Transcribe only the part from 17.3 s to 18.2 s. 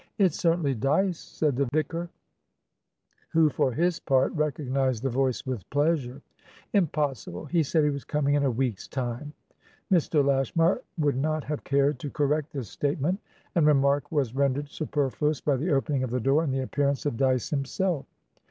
himself.